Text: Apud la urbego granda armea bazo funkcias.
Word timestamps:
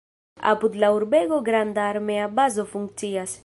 Apud 0.51 0.77
la 0.83 0.89
urbego 0.99 1.39
granda 1.51 1.87
armea 1.93 2.33
bazo 2.41 2.69
funkcias. 2.75 3.39